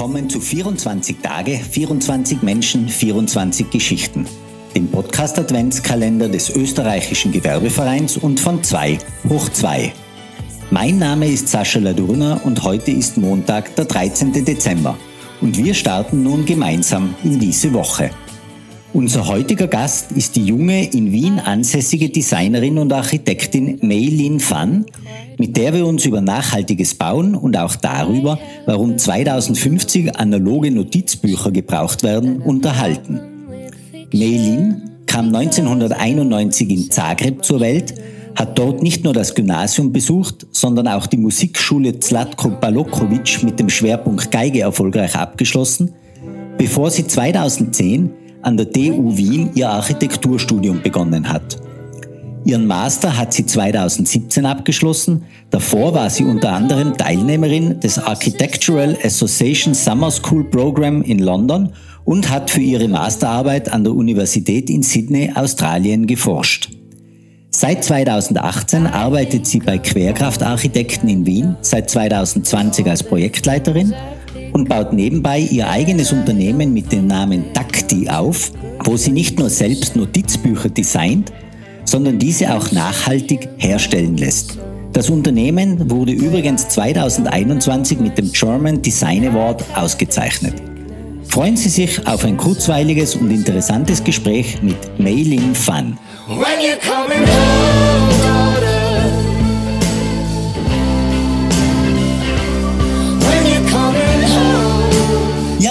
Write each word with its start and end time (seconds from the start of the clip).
willkommen 0.00 0.30
zu 0.30 0.40
24 0.40 1.18
Tage, 1.18 1.58
24 1.58 2.40
Menschen, 2.40 2.88
24 2.88 3.68
Geschichten, 3.68 4.24
dem 4.74 4.88
Podcast 4.88 5.38
Adventskalender 5.38 6.30
des 6.30 6.56
österreichischen 6.56 7.32
Gewerbevereins 7.32 8.16
und 8.16 8.40
von 8.40 8.64
2 8.64 8.96
hoch 9.28 9.50
2. 9.50 9.92
Mein 10.70 10.98
Name 10.98 11.28
ist 11.28 11.48
Sascha 11.48 11.80
Ladurna 11.80 12.40
und 12.44 12.62
heute 12.62 12.90
ist 12.92 13.18
Montag, 13.18 13.76
der 13.76 13.84
13. 13.84 14.42
Dezember 14.42 14.96
und 15.42 15.58
wir 15.58 15.74
starten 15.74 16.22
nun 16.22 16.46
gemeinsam 16.46 17.14
in 17.22 17.38
diese 17.38 17.74
Woche. 17.74 18.08
Unser 18.94 19.26
heutiger 19.26 19.66
Gast 19.66 20.12
ist 20.12 20.34
die 20.34 20.46
junge, 20.46 20.90
in 20.94 21.12
Wien 21.12 21.38
ansässige 21.38 22.08
Designerin 22.08 22.78
und 22.78 22.90
Architektin 22.90 23.78
Mei 23.82 24.08
Lin 24.08 24.40
Fan, 24.40 24.86
mit 25.40 25.56
der 25.56 25.72
wir 25.72 25.86
uns 25.86 26.04
über 26.04 26.20
nachhaltiges 26.20 26.94
Bauen 26.94 27.34
und 27.34 27.56
auch 27.56 27.74
darüber, 27.74 28.38
warum 28.66 28.98
2050 28.98 30.14
analoge 30.16 30.70
Notizbücher 30.70 31.50
gebraucht 31.50 32.02
werden, 32.02 32.42
unterhalten. 32.42 33.20
Mei 34.12 34.26
Lin 34.26 34.82
kam 35.06 35.34
1991 35.34 36.68
in 36.68 36.90
Zagreb 36.90 37.42
zur 37.42 37.60
Welt, 37.60 37.94
hat 38.36 38.58
dort 38.58 38.82
nicht 38.82 39.02
nur 39.02 39.14
das 39.14 39.34
Gymnasium 39.34 39.92
besucht, 39.92 40.46
sondern 40.52 40.86
auch 40.86 41.06
die 41.06 41.16
Musikschule 41.16 41.98
Zlatko 41.98 42.50
Balokovic 42.50 43.42
mit 43.42 43.58
dem 43.58 43.70
Schwerpunkt 43.70 44.30
Geige 44.30 44.60
erfolgreich 44.60 45.16
abgeschlossen, 45.16 45.94
bevor 46.58 46.90
sie 46.90 47.06
2010 47.06 48.10
an 48.42 48.58
der 48.58 48.70
TU 48.70 49.16
Wien 49.16 49.48
ihr 49.54 49.70
Architekturstudium 49.70 50.82
begonnen 50.82 51.26
hat. 51.26 51.69
Ihren 52.44 52.66
Master 52.66 53.16
hat 53.16 53.32
sie 53.32 53.44
2017 53.44 54.46
abgeschlossen. 54.46 55.24
Davor 55.50 55.94
war 55.94 56.08
sie 56.08 56.24
unter 56.24 56.52
anderem 56.52 56.96
Teilnehmerin 56.96 57.80
des 57.80 57.98
Architectural 57.98 58.96
Association 59.04 59.74
Summer 59.74 60.10
School 60.10 60.44
Program 60.44 61.02
in 61.02 61.18
London 61.18 61.72
und 62.04 62.30
hat 62.30 62.50
für 62.50 62.60
ihre 62.60 62.88
Masterarbeit 62.88 63.70
an 63.70 63.84
der 63.84 63.94
Universität 63.94 64.70
in 64.70 64.82
Sydney, 64.82 65.30
Australien, 65.34 66.06
geforscht. 66.06 66.70
Seit 67.50 67.84
2018 67.84 68.86
arbeitet 68.86 69.46
sie 69.46 69.58
bei 69.58 69.76
Querkraft 69.76 70.42
Architekten 70.42 71.08
in 71.08 71.26
Wien, 71.26 71.56
seit 71.60 71.90
2020 71.90 72.86
als 72.86 73.02
Projektleiterin 73.02 73.92
und 74.52 74.68
baut 74.68 74.92
nebenbei 74.92 75.40
ihr 75.40 75.68
eigenes 75.68 76.12
Unternehmen 76.12 76.72
mit 76.72 76.90
dem 76.90 77.06
Namen 77.06 77.52
Takti 77.52 78.08
auf, 78.08 78.52
wo 78.84 78.96
sie 78.96 79.12
nicht 79.12 79.38
nur 79.38 79.50
selbst 79.50 79.94
Notizbücher 79.94 80.70
designt, 80.70 81.32
sondern 81.90 82.18
diese 82.20 82.54
auch 82.54 82.70
nachhaltig 82.70 83.48
herstellen 83.58 84.16
lässt. 84.16 84.58
Das 84.92 85.10
Unternehmen 85.10 85.90
wurde 85.90 86.12
übrigens 86.12 86.68
2021 86.68 87.98
mit 87.98 88.16
dem 88.16 88.30
German 88.32 88.80
Design 88.80 89.26
Award 89.26 89.64
ausgezeichnet. 89.74 90.54
Freuen 91.26 91.56
Sie 91.56 91.68
sich 91.68 92.06
auf 92.06 92.24
ein 92.24 92.36
kurzweiliges 92.36 93.16
und 93.16 93.30
interessantes 93.30 94.02
Gespräch 94.04 94.62
mit 94.62 94.98
Mei-Lin 94.98 95.54
Fan. 95.54 95.98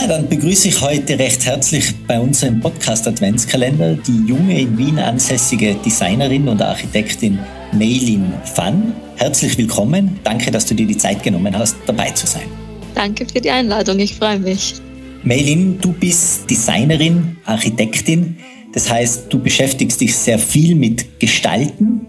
Dann 0.10 0.28
begrüße 0.28 0.70
ich 0.70 0.82
heute 0.82 1.20
recht 1.20 1.46
herzlich 1.46 1.94
bei 2.08 2.20
unserem 2.20 2.60
Podcast 2.60 3.08
Adventskalender 3.08 3.94
die 3.94 4.28
junge 4.28 4.60
in 4.60 4.76
Wien 4.76 4.98
ansässige 4.98 5.76
Designerin 5.86 6.48
und 6.48 6.64
Architektin 6.64 7.38
Meilin 7.74 8.34
Fan. 8.44 8.96
Herzlich 9.18 9.56
willkommen. 9.56 10.20
Danke, 10.24 10.50
dass 10.50 10.66
du 10.66 10.74
dir 10.74 10.88
die 10.88 10.98
Zeit 10.98 11.22
genommen 11.22 11.56
hast, 11.56 11.76
dabei 11.86 12.10
zu 12.10 12.26
sein. 12.26 12.48
Danke 12.96 13.28
für 13.32 13.40
die 13.40 13.52
Einladung. 13.52 14.00
Ich 14.00 14.16
freue 14.16 14.40
mich. 14.40 14.74
Meilin, 15.22 15.80
du 15.80 15.94
bist 15.94 16.50
Designerin, 16.50 17.38
Architektin. 17.46 18.36
Das 18.74 18.90
heißt, 18.90 19.26
du 19.30 19.38
beschäftigst 19.38 20.02
dich 20.02 20.16
sehr 20.16 20.40
viel 20.40 20.74
mit 20.74 21.20
Gestalten. 21.20 22.08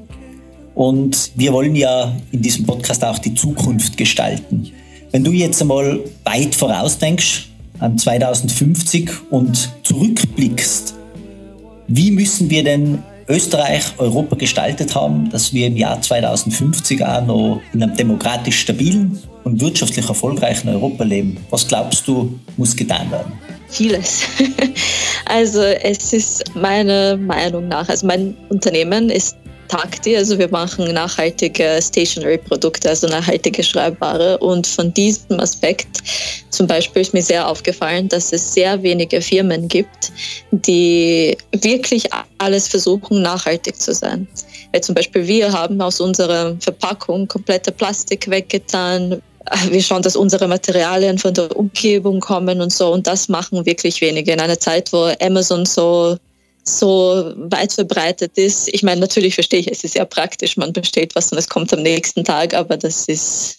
Und 0.74 1.32
wir 1.34 1.52
wollen 1.52 1.76
ja 1.76 2.16
in 2.32 2.40
diesem 2.40 2.64
Podcast 2.64 3.04
auch 3.04 3.18
die 3.18 3.34
Zukunft 3.34 3.98
gestalten. 3.98 4.70
Wenn 5.12 5.22
du 5.22 5.32
jetzt 5.32 5.60
einmal 5.60 6.00
weit 6.24 6.54
vorausdenkst, 6.54 7.49
2050 7.80 9.10
und 9.30 9.70
zurückblickst, 9.82 10.94
wie 11.88 12.10
müssen 12.10 12.50
wir 12.50 12.62
denn 12.62 13.02
Österreich, 13.28 13.84
Europa 13.98 14.36
gestaltet 14.36 14.94
haben, 14.94 15.30
dass 15.30 15.52
wir 15.52 15.68
im 15.68 15.76
Jahr 15.76 16.00
2050 16.00 17.04
auch 17.04 17.24
noch 17.24 17.60
in 17.72 17.82
einem 17.82 17.96
demokratisch 17.96 18.58
stabilen 18.60 19.18
und 19.44 19.60
wirtschaftlich 19.60 20.08
erfolgreichen 20.08 20.68
Europa 20.68 21.04
leben? 21.04 21.36
Was 21.50 21.66
glaubst 21.66 22.06
du, 22.08 22.38
muss 22.56 22.76
getan 22.76 23.10
werden? 23.10 23.32
Vieles. 23.68 24.22
Also 25.26 25.60
es 25.60 26.12
ist 26.12 26.56
meiner 26.56 27.16
Meinung 27.16 27.68
nach, 27.68 27.88
also 27.88 28.04
mein 28.04 28.36
Unternehmen 28.48 29.10
ist 29.10 29.36
Takti, 29.70 30.16
also 30.16 30.36
wir 30.36 30.48
machen 30.48 30.92
nachhaltige 30.92 31.78
Stationery-Produkte, 31.80 32.88
also 32.88 33.06
nachhaltige 33.06 33.62
Schreibware. 33.62 34.36
Und 34.38 34.66
von 34.66 34.92
diesem 34.92 35.38
Aspekt 35.38 35.86
zum 36.50 36.66
Beispiel 36.66 37.02
ist 37.02 37.14
mir 37.14 37.22
sehr 37.22 37.46
aufgefallen, 37.46 38.08
dass 38.08 38.32
es 38.32 38.52
sehr 38.52 38.82
wenige 38.82 39.20
Firmen 39.20 39.68
gibt, 39.68 40.10
die 40.50 41.38
wirklich 41.52 42.08
alles 42.38 42.66
versuchen, 42.66 43.22
nachhaltig 43.22 43.80
zu 43.80 43.94
sein. 43.94 44.26
Weil 44.72 44.82
zum 44.82 44.96
Beispiel 44.96 45.24
wir 45.28 45.52
haben 45.52 45.80
aus 45.80 46.00
unserer 46.00 46.56
Verpackung 46.58 47.28
komplette 47.28 47.70
Plastik 47.70 48.28
weggetan, 48.28 49.22
wir 49.70 49.82
schauen, 49.82 50.02
dass 50.02 50.16
unsere 50.16 50.48
Materialien 50.48 51.16
von 51.16 51.32
der 51.32 51.56
Umgebung 51.56 52.18
kommen 52.18 52.60
und 52.60 52.72
so. 52.72 52.92
Und 52.92 53.06
das 53.06 53.28
machen 53.28 53.64
wirklich 53.64 54.00
wenige. 54.00 54.32
In 54.32 54.40
einer 54.40 54.58
Zeit, 54.58 54.92
wo 54.92 55.12
Amazon 55.20 55.64
so 55.64 56.16
so 56.64 57.32
weit 57.36 57.72
verbreitet 57.72 58.36
ist. 58.36 58.68
Ich 58.68 58.82
meine, 58.82 59.00
natürlich 59.00 59.34
verstehe 59.34 59.60
ich, 59.60 59.70
es 59.70 59.84
ist 59.84 59.94
sehr 59.94 60.04
praktisch, 60.04 60.56
man 60.56 60.72
bestellt 60.72 61.14
was 61.14 61.32
und 61.32 61.38
es 61.38 61.48
kommt 61.48 61.72
am 61.72 61.82
nächsten 61.82 62.24
Tag, 62.24 62.54
aber 62.54 62.76
das 62.76 63.06
ist 63.06 63.58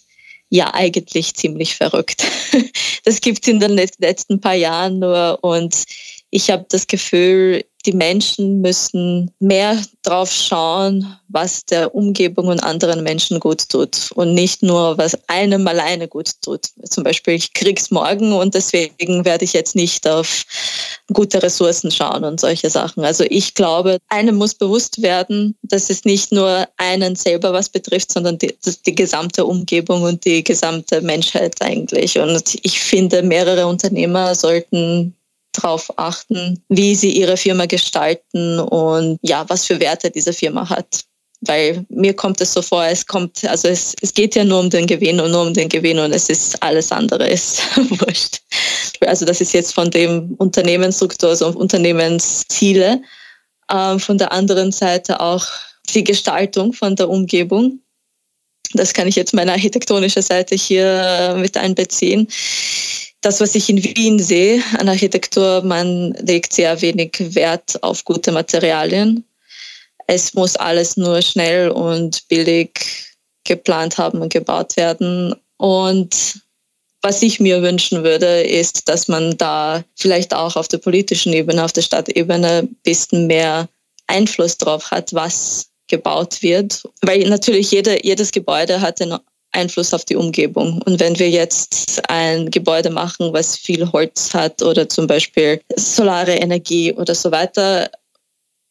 ja 0.50 0.72
eigentlich 0.74 1.34
ziemlich 1.34 1.74
verrückt. 1.74 2.24
Das 3.04 3.20
gibt 3.20 3.42
es 3.42 3.48
in 3.48 3.58
den 3.58 3.72
letzten 3.98 4.40
paar 4.40 4.54
Jahren 4.54 5.00
nur 5.00 5.36
und 5.42 5.86
ich 6.30 6.50
habe 6.50 6.64
das 6.68 6.86
Gefühl, 6.86 7.64
die 7.86 7.92
Menschen 7.92 8.60
müssen 8.60 9.30
mehr 9.40 9.76
drauf 10.02 10.30
schauen, 10.30 11.16
was 11.28 11.64
der 11.64 11.94
Umgebung 11.94 12.48
und 12.48 12.62
anderen 12.62 13.02
Menschen 13.02 13.40
gut 13.40 13.68
tut 13.68 14.10
und 14.14 14.34
nicht 14.34 14.62
nur, 14.62 14.98
was 14.98 15.18
einem 15.28 15.66
alleine 15.66 16.06
gut 16.06 16.30
tut. 16.42 16.66
Zum 16.88 17.04
Beispiel, 17.04 17.34
ich 17.34 17.52
krieg's 17.52 17.90
morgen 17.90 18.32
und 18.32 18.54
deswegen 18.54 19.24
werde 19.24 19.44
ich 19.44 19.52
jetzt 19.52 19.74
nicht 19.74 20.06
auf 20.06 20.44
gute 21.12 21.42
Ressourcen 21.42 21.90
schauen 21.90 22.24
und 22.24 22.40
solche 22.40 22.70
Sachen. 22.70 23.04
Also 23.04 23.24
ich 23.28 23.54
glaube, 23.54 23.98
einem 24.08 24.36
muss 24.36 24.54
bewusst 24.54 25.02
werden, 25.02 25.56
dass 25.62 25.90
es 25.90 26.04
nicht 26.04 26.32
nur 26.32 26.68
einen 26.76 27.16
selber 27.16 27.52
was 27.52 27.68
betrifft, 27.68 28.12
sondern 28.12 28.38
die, 28.38 28.54
die 28.86 28.94
gesamte 28.94 29.44
Umgebung 29.44 30.02
und 30.02 30.24
die 30.24 30.44
gesamte 30.44 31.00
Menschheit 31.00 31.60
eigentlich. 31.60 32.18
Und 32.18 32.58
ich 32.62 32.80
finde, 32.80 33.22
mehrere 33.22 33.66
Unternehmer 33.66 34.34
sollten 34.34 35.14
darauf 35.52 35.92
achten, 35.98 36.62
wie 36.68 36.94
sie 36.94 37.12
ihre 37.12 37.36
Firma 37.36 37.66
gestalten 37.66 38.58
und 38.58 39.18
ja, 39.22 39.44
was 39.48 39.66
für 39.66 39.80
Werte 39.80 40.10
diese 40.10 40.32
Firma 40.32 40.68
hat. 40.68 41.04
Weil 41.44 41.84
mir 41.88 42.14
kommt 42.14 42.40
es 42.40 42.52
so 42.52 42.62
vor, 42.62 42.84
es 42.84 43.06
kommt, 43.06 43.44
also 43.44 43.66
es, 43.68 43.96
es 44.00 44.14
geht 44.14 44.36
ja 44.36 44.44
nur 44.44 44.60
um 44.60 44.70
den 44.70 44.86
Gewinn 44.86 45.20
und 45.20 45.32
nur 45.32 45.42
um 45.42 45.52
den 45.52 45.68
Gewinn 45.68 45.98
und 45.98 46.12
es 46.12 46.28
ist 46.28 46.62
alles 46.62 46.92
andere 46.92 47.28
ist 47.28 47.62
wurscht. 47.76 48.40
Also 49.00 49.24
das 49.24 49.40
ist 49.40 49.52
jetzt 49.52 49.74
von 49.74 49.90
dem 49.90 50.34
Unternehmensstruktur, 50.38 51.30
also 51.30 51.48
Unternehmensziele. 51.48 53.02
Ähm, 53.70 53.98
von 53.98 54.18
der 54.18 54.32
anderen 54.32 54.70
Seite 54.70 55.20
auch 55.20 55.44
die 55.94 56.04
Gestaltung 56.04 56.72
von 56.72 56.94
der 56.94 57.08
Umgebung. 57.08 57.80
Das 58.74 58.92
kann 58.92 59.08
ich 59.08 59.16
jetzt 59.16 59.34
meine 59.34 59.52
architektonische 59.52 60.22
Seite 60.22 60.54
hier 60.54 61.34
mit 61.38 61.56
einbeziehen 61.56 62.28
das, 63.22 63.40
was 63.40 63.54
ich 63.54 63.70
in 63.70 63.82
Wien 63.82 64.18
sehe 64.18 64.62
an 64.78 64.88
Architektur, 64.88 65.62
man 65.62 66.12
legt 66.20 66.52
sehr 66.52 66.80
wenig 66.82 67.16
Wert 67.34 67.82
auf 67.82 68.04
gute 68.04 68.32
Materialien. 68.32 69.24
Es 70.08 70.34
muss 70.34 70.56
alles 70.56 70.96
nur 70.96 71.22
schnell 71.22 71.70
und 71.70 72.26
billig 72.28 73.06
geplant 73.44 73.96
haben 73.96 74.20
und 74.20 74.32
gebaut 74.32 74.76
werden. 74.76 75.34
Und 75.56 76.40
was 77.00 77.22
ich 77.22 77.38
mir 77.38 77.62
wünschen 77.62 78.02
würde, 78.02 78.42
ist, 78.42 78.88
dass 78.88 79.06
man 79.06 79.36
da 79.38 79.84
vielleicht 79.96 80.34
auch 80.34 80.56
auf 80.56 80.68
der 80.68 80.78
politischen 80.78 81.32
Ebene, 81.32 81.64
auf 81.64 81.72
der 81.72 81.82
Stadtebene 81.82 82.62
ein 82.62 82.76
bisschen 82.82 83.28
mehr 83.28 83.68
Einfluss 84.08 84.58
drauf 84.58 84.90
hat, 84.90 85.14
was 85.14 85.68
gebaut 85.88 86.42
wird. 86.42 86.82
Weil 87.02 87.28
natürlich 87.28 87.70
jede, 87.70 88.04
jedes 88.04 88.32
Gebäude 88.32 88.80
hat 88.80 89.00
einen 89.00 89.18
Einfluss 89.52 89.94
auf 89.94 90.04
die 90.04 90.16
Umgebung. 90.16 90.82
Und 90.84 91.00
wenn 91.00 91.18
wir 91.18 91.30
jetzt 91.30 92.02
ein 92.08 92.50
Gebäude 92.50 92.90
machen, 92.90 93.32
was 93.32 93.56
viel 93.56 93.90
Holz 93.92 94.34
hat 94.34 94.62
oder 94.62 94.88
zum 94.88 95.06
Beispiel 95.06 95.60
solare 95.76 96.34
Energie 96.34 96.92
oder 96.92 97.14
so 97.14 97.30
weiter, 97.30 97.90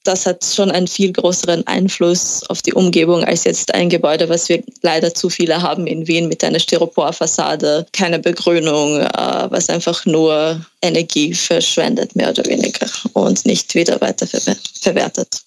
das 0.04 0.26
hat 0.26 0.44
schon 0.44 0.72
einen 0.72 0.88
viel 0.88 1.14
größeren 1.14 1.66
Einfluss 1.68 2.44
auf 2.50 2.62
die 2.62 2.74
Umgebung 2.74 3.24
als 3.24 3.44
jetzt 3.44 3.74
ein 3.74 3.90
Gebäude, 3.90 4.30
was 4.30 4.50
wir 4.50 4.64
leider 4.82 5.14
zu 5.14 5.30
viele 5.30 5.62
haben 5.62 5.86
in 5.86 6.08
Wien 6.08 6.28
mit 6.28 6.44
einer 6.44 6.60
Styroporfassade, 6.60 7.86
keine 7.94 8.20
Begrünung, 8.20 9.00
äh, 9.00 9.48
was 9.50 9.70
einfach 9.70 10.06
nur 10.06 10.66
Energie 10.82 11.34
verschwendet, 11.34 12.16
mehr 12.16 12.32
oder 12.32 12.46
weniger, 12.46 12.88
und 13.14 13.46
nicht 13.46 13.76
wieder 13.76 14.02
weiter 14.02 14.26
verwertet. 14.26 15.42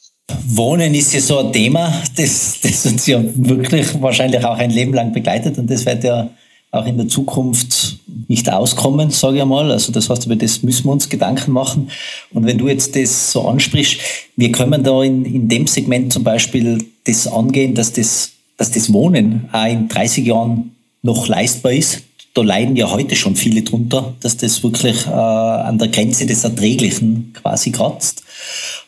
Wohnen 0.47 0.95
ist 0.95 1.13
ja 1.13 1.21
so 1.21 1.39
ein 1.39 1.53
Thema, 1.53 1.93
das, 2.17 2.61
das 2.63 2.87
uns 2.87 3.07
ja 3.07 3.23
wirklich 3.35 4.01
wahrscheinlich 4.01 4.45
auch 4.45 4.57
ein 4.57 4.71
Leben 4.71 4.95
lang 4.95 5.13
begleitet 5.13 5.59
und 5.59 5.71
das 5.71 5.85
wird 5.85 6.05
ja 6.05 6.31
auch 6.71 6.87
in 6.87 6.97
der 6.97 7.09
Zukunft 7.09 7.99
nicht 8.27 8.51
auskommen, 8.51 9.11
sage 9.11 9.37
ich 9.37 9.43
einmal. 9.43 9.71
Also 9.71 9.93
das 9.93 10.11
heißt, 10.11 10.27
über 10.27 10.35
das 10.35 10.63
müssen 10.63 10.87
wir 10.87 10.93
uns 10.93 11.09
Gedanken 11.09 11.53
machen. 11.53 11.91
Und 12.33 12.47
wenn 12.47 12.59
du 12.59 12.69
jetzt 12.69 12.97
das 12.97 13.31
so 13.31 13.47
ansprichst, 13.47 14.01
wir 14.37 14.51
können 14.51 14.83
da 14.83 15.03
in, 15.03 15.25
in 15.25 15.49
dem 15.49 15.67
Segment 15.67 16.13
zum 16.13 16.25
Beispiel 16.25 16.85
das 17.05 17.27
angehen, 17.27 17.75
dass 17.75 17.93
das, 17.93 18.33
dass 18.57 18.73
das 18.73 18.93
Wohnen 18.93 19.49
auch 19.53 19.67
in 19.67 19.89
30 19.89 20.27
Jahren 20.27 20.75
noch 21.03 21.29
leistbar 21.29 21.73
ist. 21.73 22.03
Da 22.35 22.43
leiden 22.43 22.75
ja 22.77 22.91
heute 22.91 23.15
schon 23.15 23.37
viele 23.37 23.63
drunter, 23.63 24.15
dass 24.21 24.37
das 24.37 24.63
wirklich 24.63 25.07
äh, 25.07 25.11
an 25.11 25.79
der 25.79 25.89
Grenze 25.89 26.27
des 26.27 26.43
Erträglichen 26.43 27.33
quasi 27.33 27.71
kratzt. 27.71 28.25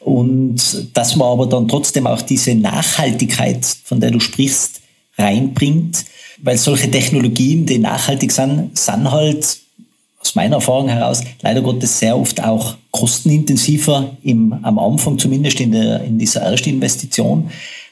Und 0.01 0.61
dass 0.95 1.17
man 1.17 1.29
aber 1.29 1.47
dann 1.47 1.69
trotzdem 1.69 2.07
auch 2.07 2.23
diese 2.23 2.55
Nachhaltigkeit, 2.55 3.65
von 3.85 4.01
der 4.01 4.11
du 4.11 4.21
sprichst, 4.21 4.81
reinbringt, 5.17 6.05
weil 6.43 6.59
solche 6.59 6.91
Technologien, 6.91 7.67
die 7.67 7.79
nachhaltig 7.79 8.33
sind, 8.33 8.77
sind 8.77 9.11
halt 9.11 9.59
aus 10.21 10.35
meiner 10.35 10.57
Erfahrung 10.57 10.89
heraus 10.89 11.23
leider 11.43 11.63
Gottes 11.63 11.99
sehr 11.99 12.19
oft 12.19 12.43
auch 12.43 12.77
kostenintensiver 12.91 14.17
im, 14.23 14.53
am 14.63 14.79
Anfang 14.79 15.19
zumindest 15.19 15.61
in, 15.61 15.73
der, 15.73 16.03
in 16.03 16.19
dieser 16.19 16.41
ersten 16.41 16.71
Investition. 16.71 17.51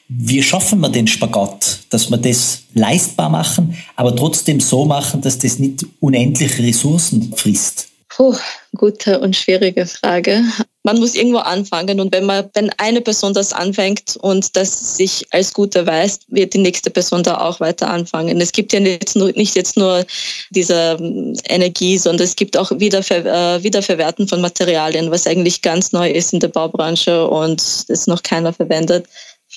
Wie 0.09 0.43
schaffen 0.43 0.81
wir 0.81 0.91
den 0.91 1.07
Spagat, 1.07 1.81
dass 1.91 2.11
wir 2.11 2.19
das 2.19 2.65
leistbar 2.75 3.31
machen, 3.31 3.77
aber 3.97 4.15
trotzdem 4.15 4.61
so 4.61 4.85
machen, 4.85 5.23
dass 5.23 5.39
das 5.39 5.59
nicht 5.59 5.87
unendliche 6.01 6.63
Ressourcen 6.63 7.33
frisst? 7.35 7.89
Puh, 8.11 8.37
gute 8.77 9.19
und 9.19 9.35
schwierige 9.35 9.87
Frage. 9.87 10.45
Man 10.85 10.99
muss 11.01 11.17
irgendwo 11.17 11.39
anfangen 11.39 11.99
und 11.99 12.15
wenn 12.15 12.27
man, 12.27 12.49
wenn 12.55 12.71
eine 12.77 13.01
Person 13.01 13.35
das 13.35 13.53
anfängt 13.53 14.17
und 14.21 14.55
das 14.55 14.97
sich 14.97 15.27
als 15.31 15.53
gut 15.53 15.75
erweist, 15.75 16.27
wird 16.29 16.55
die 16.55 16.59
nächste 16.59 16.91
Person 16.91 17.23
da 17.23 17.39
auch 17.39 17.59
weiter 17.59 17.91
anfangen. 17.91 18.41
Es 18.41 18.53
gibt 18.53 18.73
ja 18.73 18.81
nicht, 18.81 19.17
nur, 19.17 19.33
nicht 19.33 19.57
jetzt 19.57 19.77
nur 19.77 20.05
diese 20.51 20.99
ähm, 21.01 21.35
Energie, 21.49 21.99
sondern 21.99 22.25
es 22.25 22.37
gibt 22.37 22.57
auch 22.57 22.71
Wiederver 22.79 23.25
äh, 23.57 23.63
Wiederverwerten 23.63 24.29
von 24.29 24.43
Materialien, 24.43 25.11
was 25.11 25.27
eigentlich 25.27 25.63
ganz 25.63 25.91
neu 25.91 26.09
ist 26.09 26.35
in 26.35 26.41
der 26.41 26.49
Baubranche 26.49 27.27
und 27.27 27.61
es 27.89 28.07
noch 28.07 28.23
keiner 28.23 28.53
verwendet 28.53 29.07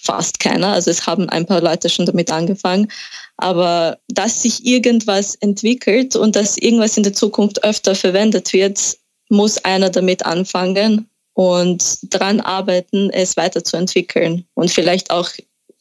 fast 0.04 0.40
keiner. 0.40 0.74
Also 0.74 0.92
es 0.92 1.06
haben 1.06 1.30
ein 1.30 1.46
paar 1.46 1.62
Leute 1.62 1.90
schon 1.90 2.06
damit 2.06 2.32
angefangen. 2.32 2.92
Aber 3.38 4.00
dass 4.08 4.42
sich 4.42 4.66
irgendwas 4.66 5.36
entwickelt 5.36 6.16
und 6.16 6.36
dass 6.36 6.58
irgendwas 6.58 6.98
in 6.98 7.04
der 7.04 7.14
Zukunft 7.14 7.64
öfter 7.64 7.96
verwendet 7.96 8.54
wird, 8.54 8.98
muss 9.30 9.58
einer 9.64 9.90
damit 9.90 10.26
anfangen 10.26 11.10
und 11.34 12.00
daran 12.14 12.40
arbeiten, 12.40 13.10
es 13.12 13.38
weiterzuentwickeln 13.38 14.46
und 14.56 14.72
vielleicht 14.72 15.12
auch 15.12 15.30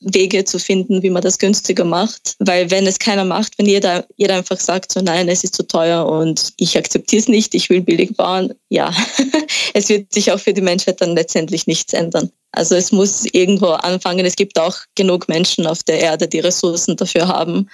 Wege 0.00 0.44
zu 0.44 0.58
finden, 0.58 1.02
wie 1.02 1.10
man 1.10 1.22
das 1.22 1.38
günstiger 1.38 1.84
macht. 1.84 2.36
Weil 2.38 2.70
wenn 2.70 2.86
es 2.86 2.98
keiner 2.98 3.24
macht, 3.24 3.58
wenn 3.58 3.66
jeder, 3.66 4.06
jeder 4.16 4.36
einfach 4.36 4.60
sagt, 4.60 4.92
so 4.92 5.00
nein, 5.00 5.28
es 5.28 5.44
ist 5.44 5.54
zu 5.54 5.66
teuer 5.66 6.06
und 6.06 6.52
ich 6.58 6.76
akzeptiere 6.76 7.20
es 7.20 7.28
nicht, 7.28 7.54
ich 7.54 7.70
will 7.70 7.80
billig 7.80 8.16
bauen, 8.16 8.54
ja, 8.68 8.94
es 9.74 9.88
wird 9.88 10.12
sich 10.12 10.32
auch 10.32 10.38
für 10.38 10.52
die 10.52 10.60
Menschheit 10.60 11.00
dann 11.00 11.14
letztendlich 11.14 11.66
nichts 11.66 11.92
ändern. 11.92 12.30
Also 12.56 12.74
es 12.74 12.90
muss 12.90 13.26
irgendwo 13.32 13.66
anfangen. 13.66 14.24
Es 14.24 14.34
gibt 14.34 14.58
auch 14.58 14.76
genug 14.94 15.28
Menschen 15.28 15.66
auf 15.66 15.82
der 15.82 16.00
Erde, 16.00 16.26
die 16.26 16.40
Ressourcen 16.40 16.96
dafür 16.96 17.28
haben. 17.28 17.68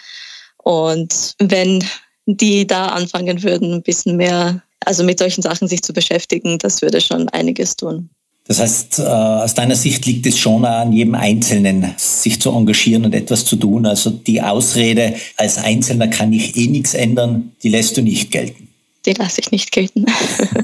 Und 0.64 1.34
wenn 1.38 1.84
die 2.26 2.66
da 2.66 2.86
anfangen 2.86 3.44
würden, 3.44 3.74
ein 3.74 3.82
bisschen 3.82 4.16
mehr, 4.16 4.60
also 4.84 5.04
mit 5.04 5.20
solchen 5.20 5.42
Sachen 5.42 5.68
sich 5.68 5.82
zu 5.82 5.92
beschäftigen, 5.92 6.58
das 6.58 6.82
würde 6.82 7.00
schon 7.00 7.28
einiges 7.28 7.76
tun. 7.76 8.10
Das 8.48 8.58
heißt, 8.58 8.98
äh, 8.98 9.02
aus 9.02 9.54
deiner 9.54 9.76
Sicht 9.76 10.04
liegt 10.04 10.26
es 10.26 10.36
schon 10.36 10.64
an 10.64 10.92
jedem 10.92 11.14
Einzelnen, 11.14 11.94
sich 11.96 12.40
zu 12.40 12.50
engagieren 12.50 13.04
und 13.04 13.14
etwas 13.14 13.44
zu 13.44 13.54
tun. 13.54 13.86
Also 13.86 14.10
die 14.10 14.42
Ausrede, 14.42 15.14
als 15.36 15.58
Einzelner 15.58 16.08
kann 16.08 16.32
ich 16.32 16.56
eh 16.56 16.66
nichts 16.66 16.94
ändern, 16.94 17.52
die 17.62 17.68
lässt 17.68 17.96
du 17.96 18.02
nicht 18.02 18.32
gelten 18.32 18.71
die 19.06 19.12
lasse 19.12 19.40
ich 19.40 19.50
nicht 19.50 19.72
gelten. 19.72 20.06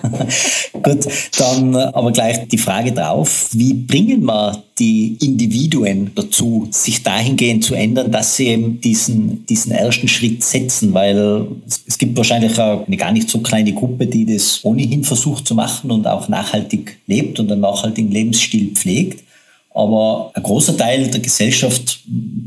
Gut, 0.73 1.07
dann 1.39 1.75
aber 1.75 2.13
gleich 2.13 2.47
die 2.49 2.59
Frage 2.59 2.93
drauf, 2.93 3.49
wie 3.53 3.75
bringen 3.75 4.25
wir 4.25 4.63
die 4.79 5.17
Individuen 5.21 6.13
dazu, 6.15 6.69
sich 6.71 7.03
dahingehend 7.03 7.65
zu 7.65 7.75
ändern, 7.75 8.13
dass 8.13 8.37
sie 8.37 8.49
eben 8.49 8.81
diesen, 8.81 9.45
diesen 9.47 9.73
ersten 9.73 10.07
Schritt 10.07 10.45
setzen, 10.45 10.95
weil 10.95 11.47
es 11.87 11.99
gibt 11.99 12.17
wahrscheinlich 12.17 12.59
eine 12.61 12.97
gar 12.97 13.13
nicht 13.13 13.29
so 13.29 13.41
kleine 13.41 13.73
Gruppe, 13.73 14.07
die 14.07 14.25
das 14.25 14.61
ohnehin 14.63 15.03
versucht 15.03 15.47
zu 15.47 15.55
machen 15.55 15.91
und 15.91 16.07
auch 16.07 16.29
nachhaltig 16.29 16.99
lebt 17.07 17.41
und 17.41 17.51
einen 17.51 17.61
nachhaltigen 17.61 18.11
Lebensstil 18.11 18.73
pflegt. 18.73 19.25
Aber 19.79 20.33
ein 20.35 20.43
großer 20.43 20.77
Teil 20.77 21.07
der 21.07 21.21
Gesellschaft 21.21 22.01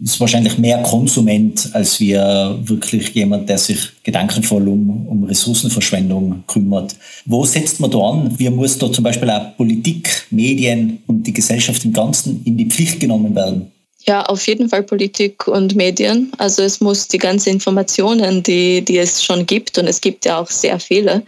ist 0.03 0.19
wahrscheinlich 0.19 0.57
mehr 0.57 0.83
Konsument 0.83 1.69
als 1.71 1.97
wir 2.01 2.59
wirklich 2.63 3.07
jemand, 3.11 3.47
der 3.47 3.57
sich 3.57 3.79
gedankenvoll 4.03 4.67
um, 4.67 5.07
um 5.07 5.23
Ressourcenverschwendung 5.23 6.43
kümmert. 6.45 6.93
Wo 7.25 7.45
setzt 7.45 7.79
man 7.79 7.89
da 7.89 7.99
an? 7.99 8.37
Wie 8.37 8.49
muss 8.49 8.77
da 8.77 8.91
zum 8.91 9.05
Beispiel 9.05 9.29
auch 9.29 9.55
Politik, 9.55 10.27
Medien 10.29 11.03
und 11.07 11.23
die 11.23 11.31
Gesellschaft 11.31 11.85
im 11.85 11.93
Ganzen 11.93 12.41
in 12.43 12.57
die 12.57 12.65
Pflicht 12.65 12.99
genommen 12.99 13.33
werden? 13.33 13.71
Ja, 14.05 14.23
auf 14.23 14.45
jeden 14.47 14.67
Fall 14.67 14.83
Politik 14.83 15.47
und 15.47 15.75
Medien. 15.75 16.31
Also 16.37 16.63
es 16.63 16.81
muss 16.81 17.07
die 17.07 17.19
ganzen 17.19 17.49
Informationen, 17.49 18.41
die, 18.43 18.83
die 18.83 18.97
es 18.97 19.23
schon 19.23 19.45
gibt, 19.45 19.77
und 19.77 19.87
es 19.87 20.01
gibt 20.01 20.25
ja 20.25 20.39
auch 20.39 20.49
sehr 20.49 20.79
viele, 20.79 21.23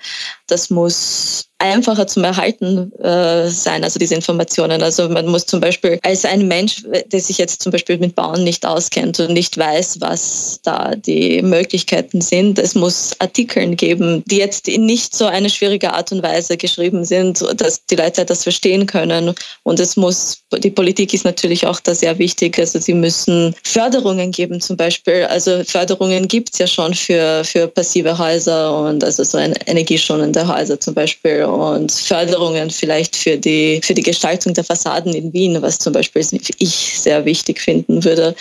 das 0.48 0.69
muss 0.69 1.45
einfacher 1.63 2.07
zum 2.07 2.25
Erhalten 2.25 2.92
äh, 3.00 3.48
sein, 3.48 3.84
also 3.84 3.98
diese 3.98 4.16
Informationen. 4.16 4.84
Also 4.84 5.07
man 5.07 5.28
muss 5.28 5.45
zum 5.45 5.62
Beispiel 5.62 5.98
als 6.04 6.25
ein 6.25 6.48
Mensch, 6.48 6.84
der 7.06 7.19
sich 7.22 7.38
jetzt 7.38 7.63
zum 7.63 7.72
Beispiel 7.72 7.98
mit 7.98 8.16
Bauen 8.16 8.44
nicht 8.44 8.66
auskennt 8.66 9.19
und 9.22 9.31
nicht 9.31 9.57
weiß, 9.57 10.01
was 10.01 10.60
da 10.63 10.94
die 10.95 11.42
Möglichkeiten 11.42 12.19
sind, 12.19 12.60
es 12.60 12.75
muss 12.75 13.16
Artikeln 13.19 13.78
geben, 13.78 14.24
die 14.25 14.38
jetzt 14.38 14.68
in 14.68 14.86
nicht 14.86 15.16
so 15.16 15.25
eine 15.25 15.50
schwierige 15.50 15.94
Art 15.94 16.12
und 16.12 16.22
Weise 16.22 16.57
geschrieben 16.57 17.06
sind, 17.06 17.44
dass 17.56 17.86
die 17.86 17.95
Leute 17.95 18.25
das 18.25 18.44
verstehen 18.44 18.86
können. 18.86 19.34
Und 19.63 19.80
es 19.80 19.95
muss, 19.95 20.40
die 20.57 20.69
Politik 20.69 21.13
ist 21.13 21.24
natürlich 21.24 21.66
auch 21.66 21.80
da 21.80 21.95
sehr 21.95 22.19
wichtig. 22.19 22.59
Also 22.59 22.80
sie 22.80 22.94
müssen 22.94 23.56
Förderungen 23.64 24.31
geben 24.31 24.59
zum 24.59 24.76
Beispiel. 24.76 25.23
Also 25.30 25.64
Förderungen 25.64 26.28
gibt 26.28 26.52
es 26.52 26.59
ja 26.59 26.68
schon 26.68 26.94
für, 26.94 27.45
für 27.45 27.68
passive 27.69 28.18
Häuser 28.18 28.78
und 28.78 29.02
also 29.02 29.23
so 29.23 29.38
ein 29.38 29.54
energieschonende 30.33 30.47
Häuser 30.47 30.80
zum 30.80 30.94
Beispiel 30.94 31.44
und 31.44 31.92
Förderungen 31.92 32.69
vielleicht 32.69 33.16
für 33.16 33.37
die, 33.37 33.81
für 33.83 33.94
die 33.94 34.02
Gestaltung 34.02 34.54
der 34.54 34.63
Fassaden 34.63 35.13
in 35.13 35.33
Wien, 35.33 35.61
was 35.61 35.80
zum 35.80 35.94
Beispiel 35.94 36.25
ich 36.59 36.99
sehr 36.99 37.25
wichtig 37.25 37.61
finden 37.61 38.04
würde. 38.04 38.35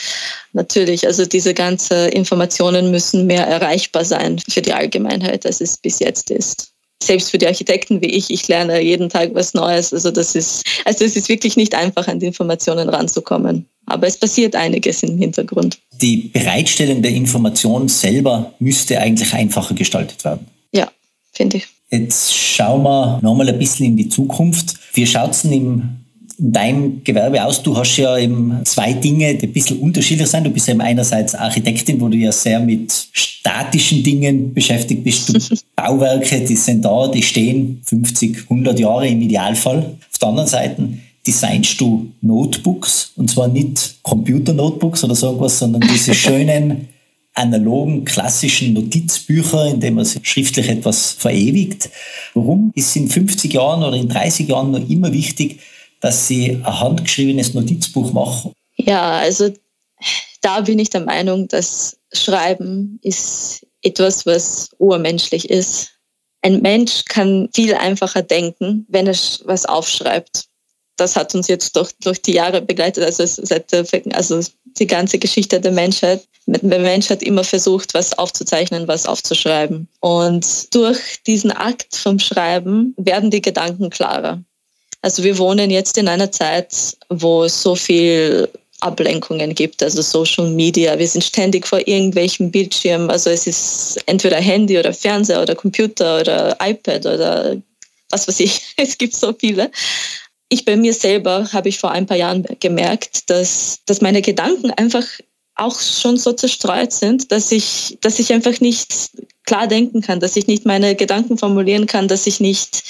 Natürlich, 0.52 1.06
also 1.06 1.24
diese 1.24 1.54
ganzen 1.54 2.08
Informationen 2.10 2.90
müssen 2.90 3.26
mehr 3.26 3.46
erreichbar 3.46 4.04
sein 4.04 4.40
für 4.48 4.62
die 4.62 4.72
Allgemeinheit, 4.72 5.46
als 5.46 5.60
es 5.60 5.78
bis 5.78 5.98
jetzt 6.00 6.30
ist 6.30 6.68
selbst 7.02 7.32
für 7.32 7.38
die 7.38 7.48
Architekten 7.48 8.00
wie 8.00 8.06
ich, 8.06 8.30
ich 8.30 8.46
lerne 8.46 8.80
jeden 8.80 9.08
Tag 9.08 9.34
was 9.34 9.54
Neues. 9.54 9.92
Also 9.92 10.12
das 10.12 10.36
ist, 10.36 10.64
also 10.84 11.04
es 11.04 11.16
ist 11.16 11.28
wirklich 11.28 11.56
nicht 11.56 11.74
einfach, 11.74 12.06
an 12.06 12.20
die 12.20 12.26
Informationen 12.26 12.88
ranzukommen. 12.88 13.66
Aber 13.86 14.06
es 14.06 14.16
passiert 14.16 14.54
einiges 14.54 15.02
im 15.02 15.18
Hintergrund. 15.18 15.78
Die 16.00 16.30
Bereitstellung 16.32 17.02
der 17.02 17.10
Information 17.10 17.88
selber 17.88 18.54
müsste 18.60 19.00
eigentlich 19.00 19.34
einfacher 19.34 19.74
gestaltet 19.74 20.24
werden. 20.24 20.46
Ja, 20.72 20.90
finde 21.32 21.58
ich. 21.58 21.66
Jetzt 21.92 22.34
schauen 22.34 22.82
wir 22.84 23.18
nochmal 23.20 23.50
ein 23.50 23.58
bisschen 23.58 23.86
in 23.86 23.96
die 23.98 24.08
Zukunft. 24.08 24.76
Wie 24.94 25.06
schaut 25.06 25.32
es 25.32 25.42
denn 25.42 25.52
im, 25.52 25.82
in 26.38 26.52
deinem 26.52 27.04
Gewerbe 27.04 27.44
aus? 27.44 27.62
Du 27.62 27.76
hast 27.76 27.98
ja 27.98 28.16
eben 28.16 28.60
zwei 28.64 28.94
Dinge, 28.94 29.34
die 29.34 29.46
ein 29.46 29.52
bisschen 29.52 29.78
unterschiedlich 29.78 30.26
sind. 30.28 30.44
Du 30.44 30.50
bist 30.50 30.70
eben 30.70 30.80
einerseits 30.80 31.34
Architektin, 31.34 32.00
wo 32.00 32.08
du 32.08 32.16
ja 32.16 32.32
sehr 32.32 32.60
mit 32.60 32.90
statischen 33.12 34.02
Dingen 34.02 34.54
beschäftigt 34.54 35.04
bist. 35.04 35.34
Du 35.34 35.56
Bauwerke, 35.76 36.40
die 36.40 36.56
sind 36.56 36.82
da, 36.82 37.08
die 37.08 37.22
stehen 37.22 37.82
50, 37.84 38.44
100 38.44 38.80
Jahre 38.80 39.06
im 39.08 39.20
Idealfall. 39.20 39.94
Auf 40.10 40.18
der 40.18 40.28
anderen 40.28 40.48
Seite 40.48 40.88
designst 41.26 41.78
du 41.78 42.10
Notebooks 42.22 43.12
und 43.16 43.30
zwar 43.30 43.48
nicht 43.48 43.96
Computer-Notebooks 44.02 45.04
oder 45.04 45.14
so 45.14 45.26
irgendwas, 45.26 45.58
sondern 45.58 45.82
diese 45.82 46.14
schönen 46.14 46.88
analogen, 47.34 48.04
klassischen 48.04 48.74
Notizbücher, 48.74 49.66
in 49.66 49.80
denen 49.80 49.96
man 49.96 50.06
schriftlich 50.06 50.68
etwas 50.68 51.12
verewigt. 51.12 51.90
Warum 52.34 52.72
ist 52.74 52.94
in 52.96 53.08
50 53.08 53.52
Jahren 53.52 53.82
oder 53.82 53.96
in 53.96 54.08
30 54.08 54.48
Jahren 54.48 54.70
noch 54.70 54.88
immer 54.88 55.12
wichtig, 55.12 55.60
dass 56.00 56.26
Sie 56.28 56.50
ein 56.50 56.80
handgeschriebenes 56.80 57.54
Notizbuch 57.54 58.12
machen? 58.12 58.52
Ja, 58.76 59.18
also 59.18 59.50
da 60.40 60.60
bin 60.60 60.78
ich 60.78 60.90
der 60.90 61.02
Meinung, 61.02 61.48
dass 61.48 61.96
Schreiben 62.12 62.98
ist 63.02 63.66
etwas, 63.82 64.26
was 64.26 64.70
urmenschlich 64.78 65.48
ist. 65.48 65.92
Ein 66.42 66.60
Mensch 66.60 67.04
kann 67.04 67.48
viel 67.54 67.74
einfacher 67.74 68.22
denken, 68.22 68.84
wenn 68.88 69.06
er 69.06 69.16
was 69.44 69.64
aufschreibt. 69.64 70.48
das 70.96 71.16
hat 71.16 71.34
uns 71.34 71.48
jetzt 71.48 71.74
durch, 71.76 71.90
durch 72.00 72.22
die 72.22 72.34
Jahre 72.34 72.62
begleitet, 72.62 73.04
also 73.04 73.24
seit 73.26 73.72
also 74.14 74.40
die 74.78 74.86
ganze 74.86 75.18
Geschichte 75.18 75.60
der 75.60 75.72
Menschheit. 75.72 76.26
Der 76.46 76.80
Mensch 76.80 77.08
hat 77.08 77.22
immer 77.22 77.44
versucht, 77.44 77.94
was 77.94 78.18
aufzuzeichnen, 78.18 78.88
was 78.88 79.06
aufzuschreiben. 79.06 79.88
Und 80.00 80.74
durch 80.74 81.22
diesen 81.26 81.52
Akt 81.52 81.94
vom 81.94 82.18
Schreiben 82.18 82.94
werden 82.96 83.30
die 83.30 83.42
Gedanken 83.42 83.90
klarer. 83.90 84.42
Also 85.02 85.22
wir 85.22 85.38
wohnen 85.38 85.70
jetzt 85.70 85.98
in 85.98 86.08
einer 86.08 86.30
Zeit, 86.30 86.96
wo 87.08 87.44
es 87.44 87.62
so 87.62 87.74
viel 87.74 88.48
Ablenkungen 88.82 89.54
gibt, 89.54 89.82
also 89.82 90.02
Social 90.02 90.50
Media. 90.50 90.98
Wir 90.98 91.06
sind 91.06 91.22
ständig 91.22 91.66
vor 91.66 91.86
irgendwelchen 91.86 92.50
Bildschirmen. 92.50 93.10
Also 93.10 93.30
es 93.30 93.46
ist 93.46 93.98
entweder 94.06 94.36
Handy 94.36 94.78
oder 94.78 94.92
Fernseher 94.92 95.42
oder 95.42 95.54
Computer 95.54 96.20
oder 96.20 96.56
iPad 96.60 97.06
oder 97.06 97.56
was 98.10 98.26
weiß 98.26 98.40
ich. 98.40 98.60
Es 98.76 98.98
gibt 98.98 99.14
so 99.14 99.32
viele. 99.32 99.70
Ich 100.48 100.64
bei 100.64 100.76
mir 100.76 100.92
selber 100.92 101.48
habe 101.52 101.68
ich 101.68 101.78
vor 101.78 101.92
ein 101.92 102.06
paar 102.06 102.16
Jahren 102.16 102.44
gemerkt, 102.60 103.30
dass, 103.30 103.80
dass 103.86 104.00
meine 104.00 104.20
Gedanken 104.20 104.70
einfach 104.72 105.06
auch 105.54 105.78
schon 105.80 106.16
so 106.16 106.32
zerstreut 106.32 106.92
sind, 106.92 107.30
dass 107.30 107.52
ich, 107.52 107.98
dass 108.00 108.18
ich 108.18 108.32
einfach 108.32 108.60
nicht 108.60 109.10
klar 109.44 109.66
denken 109.66 110.00
kann, 110.00 110.20
dass 110.20 110.36
ich 110.36 110.46
nicht 110.46 110.64
meine 110.64 110.94
Gedanken 110.94 111.38
formulieren 111.38 111.86
kann, 111.86 112.08
dass 112.08 112.26
ich 112.26 112.40
nicht 112.40 112.82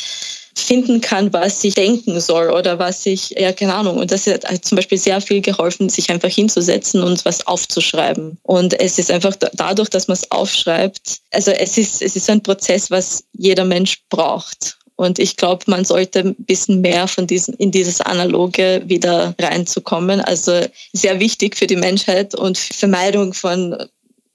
finden 0.55 1.01
kann, 1.01 1.33
was 1.33 1.65
ich 1.65 1.75
denken 1.75 2.21
soll 2.21 2.51
oder 2.51 2.79
was 2.79 3.07
ich, 3.07 3.31
ja, 3.31 3.53
keine 3.53 3.75
Ahnung. 3.75 3.99
Und 3.99 4.11
das 4.11 4.27
hat 4.27 4.65
zum 4.65 4.77
Beispiel 4.77 4.99
sehr 4.99 5.21
viel 5.21 5.41
geholfen, 5.41 5.89
sich 5.89 6.11
einfach 6.11 6.29
hinzusetzen 6.29 7.03
und 7.03 7.25
was 7.25 7.47
aufzuschreiben. 7.47 8.39
Und 8.43 8.79
es 8.79 8.99
ist 8.99 9.11
einfach 9.11 9.35
dadurch, 9.55 9.89
dass 9.89 10.09
man 10.09 10.17
es 10.17 10.31
aufschreibt, 10.31 11.21
also 11.31 11.51
es 11.53 11.79
ist, 11.79 12.03
es 12.03 12.17
ist 12.17 12.29
ein 12.29 12.43
Prozess, 12.43 12.91
was 12.91 13.25
jeder 13.33 13.65
Mensch 13.65 14.03
braucht. 14.11 14.79
Und 15.03 15.19
ich 15.19 15.37
glaube, 15.37 15.65
man 15.67 15.85
sollte 15.85 16.21
ein 16.21 16.35
bisschen 16.37 16.81
mehr 16.81 17.09
von 17.09 17.27
diesen, 17.27 17.55
in 17.55 17.71
dieses 17.71 18.01
Analoge 18.01 18.83
wieder 18.87 19.35
reinzukommen. 19.41 20.21
Also 20.21 20.61
sehr 20.93 21.21
wichtig 21.21 21.57
für 21.57 21.67
die 21.67 21.77
Menschheit 21.77 22.35
und 22.35 22.59
Vermeidung 22.59 23.35
von 23.35 23.77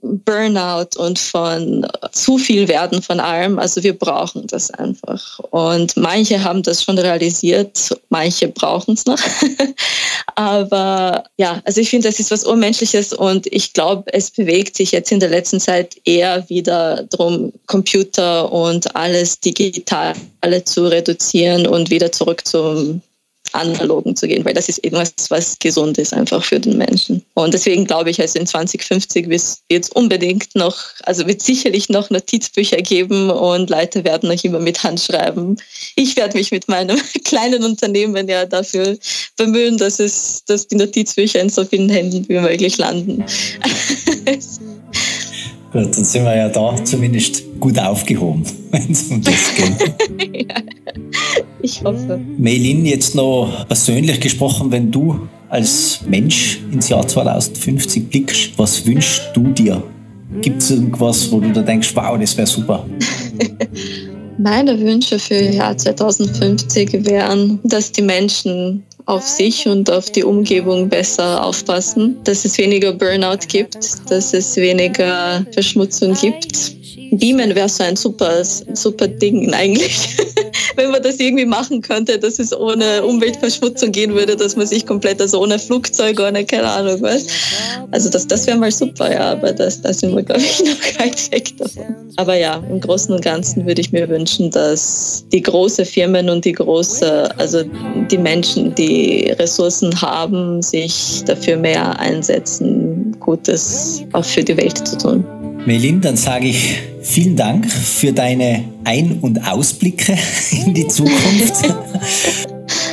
Burnout 0.01 0.97
und 0.97 1.17
von 1.17 1.87
zu 2.11 2.37
viel 2.37 2.67
werden 2.67 3.01
von 3.01 3.19
allem. 3.19 3.57
Also 3.57 3.81
wir 3.83 3.97
brauchen 3.97 4.45
das 4.45 4.69
einfach. 4.69 5.39
Und 5.49 5.97
manche 5.97 6.43
haben 6.43 6.61
das 6.61 6.83
schon 6.83 6.99
realisiert, 6.99 7.97
manche 8.09 8.47
brauchen 8.47 8.93
es 8.93 9.05
noch. 9.05 9.19
Aber 10.35 11.23
ja, 11.37 11.61
also 11.65 11.81
ich 11.81 11.89
finde, 11.89 12.07
das 12.07 12.19
ist 12.19 12.29
was 12.29 12.45
Urmenschliches 12.45 13.11
und 13.11 13.47
ich 13.47 13.73
glaube, 13.73 14.13
es 14.13 14.29
bewegt 14.29 14.77
sich 14.77 14.91
jetzt 14.91 15.11
in 15.11 15.19
der 15.19 15.29
letzten 15.29 15.59
Zeit 15.59 15.97
eher 16.05 16.47
wieder 16.47 17.03
darum, 17.09 17.51
Computer 17.65 18.51
und 18.51 18.95
alles 18.95 19.39
Digitale 19.39 20.15
zu 20.63 20.85
reduzieren 20.85 21.65
und 21.65 21.89
wieder 21.89 22.11
zurück 22.11 22.45
zum 22.45 23.01
analogen 23.53 24.15
zu 24.15 24.27
gehen, 24.27 24.45
weil 24.45 24.53
das 24.53 24.69
ist 24.69 24.83
irgendwas, 24.83 25.13
was 25.29 25.57
gesund 25.59 25.97
ist 25.97 26.13
einfach 26.13 26.43
für 26.43 26.59
den 26.59 26.77
Menschen. 26.77 27.23
Und 27.33 27.53
deswegen 27.53 27.85
glaube 27.85 28.09
ich, 28.09 28.19
also 28.21 28.39
in 28.39 28.47
2050 28.47 29.29
wird 29.29 29.41
es 29.69 29.89
unbedingt 29.89 30.55
noch, 30.55 30.77
also 31.03 31.27
wird 31.27 31.41
sicherlich 31.41 31.89
noch 31.89 32.09
Notizbücher 32.09 32.77
geben 32.77 33.29
und 33.29 33.69
Leute 33.69 34.03
werden 34.03 34.29
noch 34.29 34.43
immer 34.43 34.59
mit 34.59 34.83
Hand 34.83 34.99
schreiben. 34.99 35.57
Ich 35.95 36.15
werde 36.15 36.37
mich 36.37 36.51
mit 36.51 36.67
meinem 36.67 36.99
kleinen 37.23 37.63
Unternehmen 37.63 38.27
ja 38.27 38.45
dafür 38.45 38.97
bemühen, 39.35 39.77
dass 39.77 39.99
es, 39.99 40.43
dass 40.45 40.67
die 40.67 40.75
Notizbücher 40.75 41.39
in 41.39 41.49
so 41.49 41.65
vielen 41.65 41.89
Händen 41.89 42.27
wie 42.27 42.39
möglich 42.39 42.77
landen. 42.77 43.23
Gut, 45.71 45.95
dann 45.95 46.03
sind 46.03 46.23
wir 46.23 46.35
ja 46.35 46.49
da 46.49 46.75
zumindest 46.83 47.46
gut 47.59 47.79
aufgehoben, 47.79 48.43
wenn 48.71 48.91
es 48.91 49.03
um 49.03 49.21
das 49.21 49.53
geht. 49.55 50.47
ja, 50.49 50.55
ich 51.61 51.83
hoffe. 51.83 52.19
Meilin, 52.37 52.85
jetzt 52.85 53.15
noch 53.15 53.65
persönlich 53.67 54.19
gesprochen, 54.19 54.71
wenn 54.71 54.91
du 54.91 55.27
als 55.49 56.01
Mensch 56.07 56.59
ins 56.71 56.89
Jahr 56.89 57.07
2050 57.07 58.09
blickst, 58.09 58.51
was 58.57 58.85
wünschst 58.85 59.21
du 59.33 59.43
dir? 59.49 59.81
Gibt 60.41 60.61
es 60.61 60.71
irgendwas, 60.71 61.31
wo 61.31 61.39
du 61.39 61.51
da 61.53 61.61
denkst, 61.61 61.95
wow, 61.95 62.17
das 62.19 62.35
wäre 62.35 62.47
super? 62.47 62.85
Meine 64.37 64.79
Wünsche 64.79 65.17
für 65.17 65.41
das 65.41 65.55
Jahr 65.55 65.77
2050 65.77 67.05
wären, 67.05 67.59
dass 67.63 67.91
die 67.91 68.03
Menschen 68.03 68.83
auf 69.07 69.27
sich 69.27 69.67
und 69.67 69.89
auf 69.89 70.11
die 70.11 70.23
Umgebung 70.23 70.89
besser 70.89 71.43
aufpassen, 71.43 72.17
dass 72.25 72.45
es 72.45 72.57
weniger 72.57 72.91
Burnout 72.93 73.47
gibt, 73.47 73.77
dass 74.09 74.33
es 74.33 74.55
weniger 74.57 75.45
Verschmutzung 75.53 76.13
gibt. 76.13 76.73
Beamen 77.11 77.55
wäre 77.55 77.69
so 77.69 77.83
ein 77.83 77.95
super, 77.95 78.43
super 78.43 79.07
Ding 79.07 79.53
eigentlich. 79.53 80.17
Wenn 80.77 80.91
man 80.91 81.01
das 81.01 81.19
irgendwie 81.19 81.45
machen 81.45 81.81
könnte, 81.81 82.19
dass 82.19 82.37
es 82.37 82.55
ohne 82.55 83.03
Umweltverschmutzung 83.03 83.91
gehen 83.91 84.13
würde, 84.13 84.35
dass 84.35 84.55
man 84.55 84.67
sich 84.67 84.85
komplett, 84.85 85.19
also 85.19 85.41
ohne 85.41 85.57
Flugzeug, 85.57 86.19
ohne 86.19 86.45
keine 86.45 86.69
Ahnung 86.69 87.01
was. 87.01 87.25
Also 87.91 88.09
das, 88.09 88.27
das 88.27 88.45
wäre 88.45 88.57
mal 88.57 88.71
super, 88.71 89.11
ja, 89.11 89.31
aber 89.31 89.51
das, 89.51 89.81
da 89.81 89.91
sind 89.91 90.15
wir, 90.15 90.21
glaube 90.21 90.41
ich, 90.41 90.59
noch 90.63 90.99
weit 90.99 91.31
weg 91.31 91.57
davon. 91.57 91.95
Aber 92.17 92.35
ja, 92.35 92.63
im 92.69 92.79
Großen 92.79 93.13
und 93.13 93.23
Ganzen 93.23 93.65
würde 93.65 93.81
ich 93.81 93.91
mir 93.91 94.07
wünschen, 94.07 94.51
dass 94.51 95.25
die 95.31 95.41
großen 95.41 95.85
Firmen 95.85 96.29
und 96.29 96.45
die 96.45 96.53
große, 96.53 97.29
also 97.39 97.63
die 98.11 98.17
Menschen, 98.17 98.75
die 98.75 99.33
Ressourcen 99.39 99.99
haben, 99.99 100.61
sich 100.61 101.23
dafür 101.25 101.57
mehr 101.57 101.99
einsetzen, 101.99 103.17
Gutes 103.19 104.03
auch 104.13 104.25
für 104.25 104.43
die 104.43 104.55
Welt 104.57 104.87
zu 104.87 104.97
tun. 104.97 105.25
Melin, 105.67 105.99
dann 105.99 106.15
sage 106.15 106.47
ich 106.47 106.77
vielen 107.01 107.35
Dank 107.35 107.69
für 107.69 108.13
deine 108.13 108.63
Ein- 108.85 109.19
und 109.19 109.45
Ausblicke 109.45 110.17
in 110.65 110.73
die 110.73 110.87
Zukunft. 110.87 111.55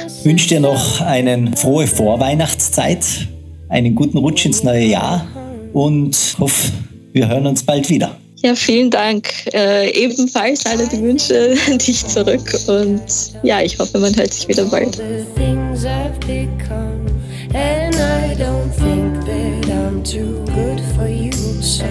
ich 0.09 0.25
wünsche 0.25 0.49
dir 0.49 0.59
noch 0.59 1.01
eine 1.01 1.53
frohe 1.57 1.87
Vorweihnachtszeit, 1.87 3.29
einen 3.69 3.95
guten 3.95 4.19
Rutsch 4.19 4.45
ins 4.45 4.65
neue 4.65 4.87
Jahr 4.87 5.25
und 5.73 6.17
hoffe, 6.41 6.73
wir 7.13 7.29
hören 7.29 7.47
uns 7.47 7.63
bald 7.63 7.89
wieder. 7.89 8.17
Ja, 8.43 8.57
vielen 8.57 8.91
Dank. 8.91 9.33
Äh, 9.55 9.93
ebenfalls 9.93 10.67
alle 10.67 10.89
die 10.89 11.01
Wünsche 11.01 11.55
an 11.71 11.79
dich 11.79 12.05
zurück 12.05 12.59
und 12.67 13.03
ja, 13.45 13.63
ich 13.63 13.79
hoffe, 13.79 14.01
man 14.01 14.17
hört 14.17 14.35
sich 14.35 14.49
wieder 14.49 14.65
bald. 14.65 15.01
And 17.55 17.95
I 17.95 18.35
don't 18.35 18.73
think 18.73 19.25
that 19.27 19.71
I'm 19.71 20.03
too 20.03 20.45
good 20.53 20.81
for 20.97 21.07
you, 21.07 21.31
so. 21.63 21.85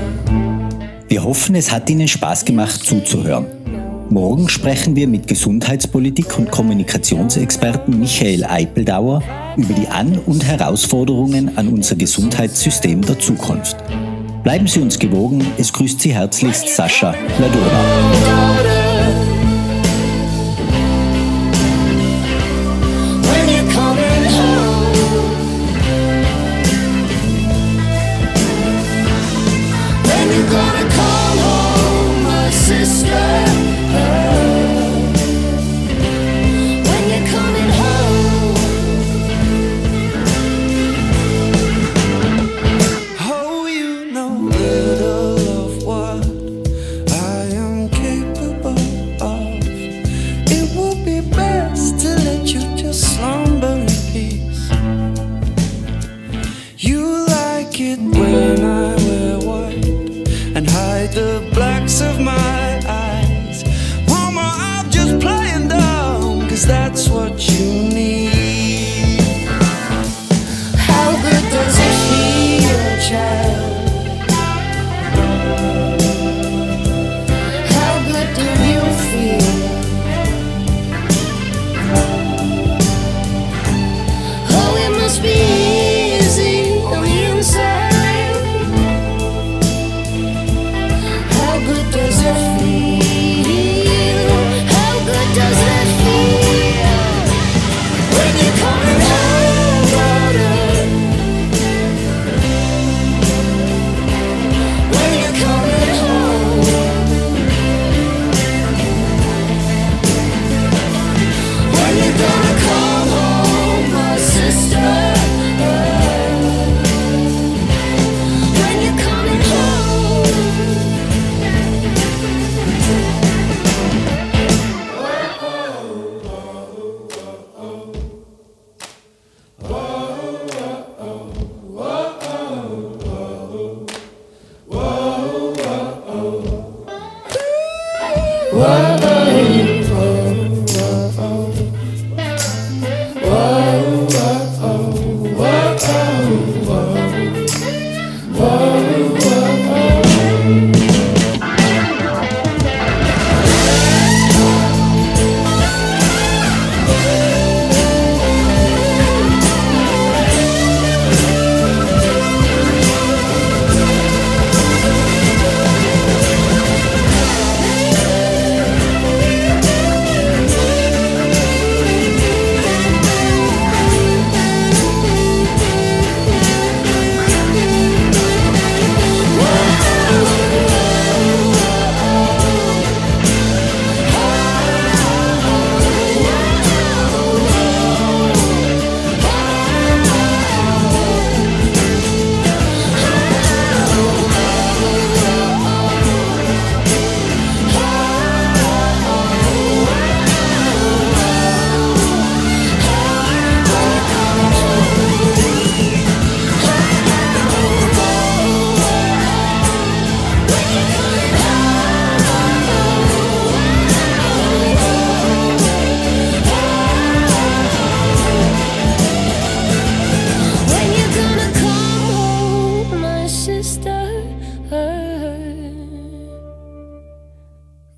Wir 1.13 1.23
hoffen, 1.23 1.53
es 1.53 1.71
hat 1.71 1.87
Ihnen 1.91 2.07
Spaß 2.07 2.43
gemacht 2.43 2.83
zuzuhören. 2.83 3.45
Morgen 4.09 4.49
sprechen 4.49 4.95
wir 4.95 5.07
mit 5.07 5.27
Gesundheitspolitik- 5.27 6.39
und 6.39 6.49
Kommunikationsexperten 6.49 7.99
Michael 7.99 8.43
Eipeldauer 8.43 9.21
über 9.55 9.75
die 9.75 9.87
An- 9.87 10.17
und 10.17 10.43
Herausforderungen 10.43 11.55
an 11.55 11.67
unser 11.67 11.95
Gesundheitssystem 11.97 13.03
der 13.03 13.19
Zukunft. 13.19 13.77
Bleiben 14.41 14.65
Sie 14.65 14.79
uns 14.79 14.97
gewogen, 14.97 15.45
es 15.59 15.71
grüßt 15.71 16.01
Sie 16.01 16.15
herzlichst 16.15 16.69
Sascha 16.69 17.13
Ladura. 17.37 18.73
little 30.35 30.82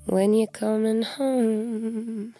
when 0.06 0.34
you're 0.34 0.46
coming 0.46 1.02
home. 1.02 2.34